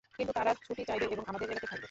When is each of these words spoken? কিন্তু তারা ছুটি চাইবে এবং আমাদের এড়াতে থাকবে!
কিন্তু 0.17 0.31
তারা 0.37 0.51
ছুটি 0.59 0.83
চাইবে 0.89 1.05
এবং 1.07 1.23
আমাদের 1.27 1.47
এড়াতে 1.47 1.61
থাকবে! 1.63 1.79